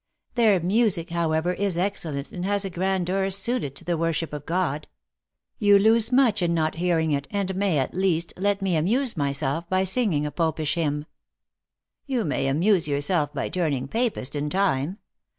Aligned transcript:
"Their 0.33 0.59
music, 0.59 1.11
however, 1.11 1.53
is 1.53 1.77
excellent, 1.77 2.31
and 2.31 2.43
has 2.43 2.65
a 2.65 2.71
grandeur 2.71 3.29
suited 3.29 3.75
to 3.75 3.83
the 3.85 3.99
worship 3.99 4.33
of 4.33 4.47
God." 4.47 4.87
You 5.59 5.77
lose 5.77 6.11
much 6.11 6.41
in 6.41 6.55
not 6.55 6.73
hearing 6.77 7.11
it, 7.11 7.27
and 7.29 7.53
may, 7.55 7.77
at 7.77 7.93
least, 7.93 8.33
let 8.35 8.63
me 8.63 8.75
amuse 8.75 9.15
myself 9.15 9.69
by 9.69 9.83
singing 9.83 10.25
a 10.25 10.31
Popish 10.31 10.73
hymn." 10.73 11.05
"You 12.07 12.25
may 12.25 12.47
amuse 12.47 12.87
yourself 12.87 13.31
by 13.31 13.47
turning 13.49 13.87
Papist 13.87 14.35
in 14.35 14.49
time. 14.49 14.97